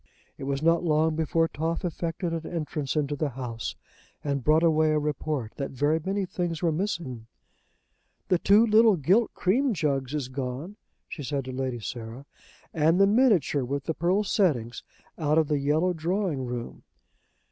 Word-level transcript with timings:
It 0.35 0.45
was 0.45 0.63
not 0.63 0.83
long 0.83 1.15
before 1.15 1.47
Toff 1.47 1.85
effected 1.85 2.33
an 2.33 2.51
entrance 2.51 2.95
into 2.95 3.15
the 3.15 3.29
house, 3.29 3.75
and 4.23 4.43
brought 4.43 4.63
away 4.63 4.89
a 4.93 4.97
report 4.97 5.53
that 5.57 5.69
very 5.69 5.99
many 6.03 6.25
things 6.25 6.63
were 6.63 6.71
missing. 6.71 7.27
"The 8.27 8.39
two 8.39 8.65
little 8.65 8.95
gilt 8.95 9.31
cream 9.35 9.75
jugs 9.75 10.15
is 10.15 10.27
gone," 10.27 10.75
she 11.07 11.21
said 11.21 11.45
to 11.45 11.51
Lady 11.51 11.81
Sarah, 11.81 12.25
"and 12.73 12.99
the 12.99 13.05
minitshur 13.05 13.63
with 13.63 13.83
the 13.83 13.93
pearl 13.93 14.23
settings 14.23 14.81
out 15.19 15.37
of 15.37 15.47
the 15.49 15.59
yellow 15.59 15.93
drawing 15.93 16.45
room!" 16.47 16.81